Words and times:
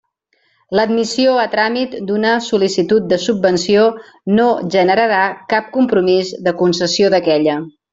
L'admissió 0.77 1.35
a 1.41 1.43
tràmit 1.51 1.93
d'una 2.07 2.31
sol·licitud 2.47 3.07
de 3.13 3.21
subvenció 3.27 3.85
no 4.41 4.49
generarà 4.79 5.23
cap 5.55 5.73
compromís 5.81 6.37
de 6.49 6.59
concessió 6.65 7.17
d'aquella. 7.17 7.65